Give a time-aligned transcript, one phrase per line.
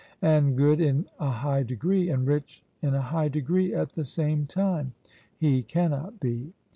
[0.23, 4.47] And good in a high degree, and rich in a high degree at the same
[4.47, 4.95] time,
[5.37, 6.53] he cannot be.